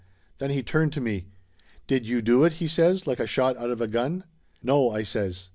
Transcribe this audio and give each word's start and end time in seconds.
Then 0.39 0.49
he 0.49 0.63
turned 0.63 0.91
to 0.93 0.99
me, 0.99 1.27
"Did 1.85 2.07
you 2.07 2.23
do 2.23 2.43
it?" 2.43 2.53
he 2.53 2.67
says 2.67 3.05
like 3.05 3.19
a 3.19 3.27
shot 3.27 3.55
out 3.57 3.69
of 3.69 3.81
a 3.81 3.87
gun. 3.87 4.23
"No!" 4.63 4.89
I 4.89 5.03
says. 5.03 5.49